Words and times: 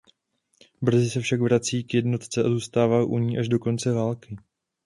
Brzy 0.81 1.09
se 1.09 1.21
však 1.21 1.41
vrací 1.41 1.83
k 1.83 1.93
jednotce 1.93 2.41
a 2.41 2.49
zůstává 2.49 3.03
u 3.03 3.17
ní 3.17 3.37
až 3.37 3.47
do 3.49 3.59
konce 3.59 3.91
války. 3.93 4.35